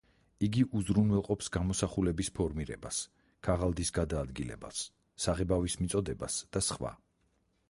იგი 0.45 0.61
უზრუნველყოფს 0.77 1.49
გამოსახულების 1.57 2.31
ფორმირებას, 2.39 3.03
ქაღალდის 3.49 3.93
გადაადგილებას, 3.99 4.83
საღებავის 5.27 5.81
მიწოდებას 5.85 6.45
და 6.57 6.69
სხვა. 6.71 6.97